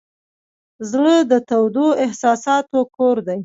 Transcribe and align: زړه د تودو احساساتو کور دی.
زړه 0.91 1.15
د 1.31 1.33
تودو 1.49 1.87
احساساتو 2.05 2.79
کور 2.95 3.17
دی. 3.27 3.39